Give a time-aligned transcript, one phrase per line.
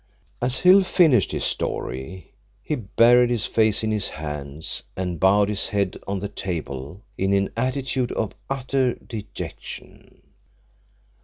[0.41, 5.67] As Hill finished his story he buried his face in his hands, and bowed his
[5.67, 10.23] head on the table in an attitude of utter dejection.